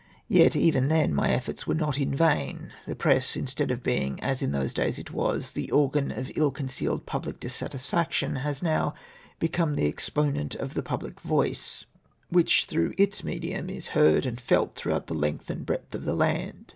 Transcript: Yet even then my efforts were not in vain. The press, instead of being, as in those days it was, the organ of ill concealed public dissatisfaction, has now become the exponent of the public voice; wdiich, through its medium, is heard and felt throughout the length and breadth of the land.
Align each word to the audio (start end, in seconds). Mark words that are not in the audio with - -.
Yet 0.29 0.55
even 0.55 0.87
then 0.87 1.13
my 1.13 1.29
efforts 1.29 1.67
were 1.67 1.75
not 1.75 1.99
in 1.99 2.15
vain. 2.15 2.73
The 2.87 2.95
press, 2.95 3.35
instead 3.35 3.69
of 3.69 3.83
being, 3.83 4.19
as 4.21 4.41
in 4.41 4.51
those 4.51 4.73
days 4.73 4.97
it 4.97 5.11
was, 5.11 5.51
the 5.51 5.69
organ 5.69 6.09
of 6.11 6.31
ill 6.35 6.49
concealed 6.49 7.05
public 7.05 7.39
dissatisfaction, 7.39 8.37
has 8.37 8.63
now 8.63 8.95
become 9.37 9.75
the 9.75 9.85
exponent 9.87 10.55
of 10.55 10.73
the 10.73 10.81
public 10.81 11.21
voice; 11.21 11.85
wdiich, 12.33 12.65
through 12.65 12.95
its 12.97 13.23
medium, 13.23 13.69
is 13.69 13.89
heard 13.89 14.25
and 14.25 14.41
felt 14.41 14.73
throughout 14.73 15.05
the 15.05 15.13
length 15.13 15.51
and 15.51 15.67
breadth 15.67 15.93
of 15.93 16.03
the 16.05 16.15
land. 16.15 16.65